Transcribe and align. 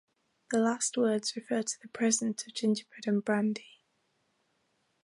The 0.49 0.57
last 0.57 0.97
words 0.97 1.35
refer 1.35 1.61
to 1.61 1.79
the 1.79 1.87
present 1.87 2.47
of 2.47 2.55
gingerbread 2.55 3.05
and 3.05 3.23
brandy. 3.23 3.83